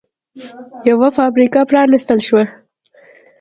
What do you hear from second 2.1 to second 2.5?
شوه